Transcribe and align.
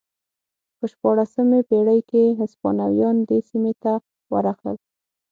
په 0.77 0.85
شپاړسمې 0.91 1.59
پېړۍ 1.69 1.99
کې 2.09 2.23
هسپانویان 2.39 3.15
دې 3.29 3.39
سیمې 3.49 3.73
ته 3.83 3.93
ورغلل. 4.33 4.77